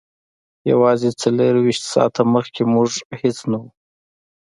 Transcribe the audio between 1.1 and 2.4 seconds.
څلور ویشت ساعته